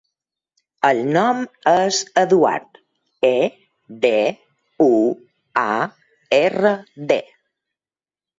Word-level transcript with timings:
El 0.87 1.01
nom 1.17 1.43
és 1.73 1.99
Eduard: 2.21 2.79
e, 3.29 3.31
de, 4.07 4.13
u, 4.87 4.89
a, 5.65 5.69
erra, 6.41 6.75
de. 7.13 7.21